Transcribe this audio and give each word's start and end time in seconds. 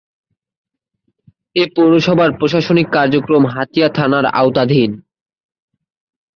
এ 1.55 1.63
পৌরসভার 1.75 2.29
প্রশাসনিক 2.39 2.87
কার্যক্রম 2.89 3.43
হাতিয়া 3.47 3.87
থানার 3.89 4.25
আওতাধীন। 4.33 4.91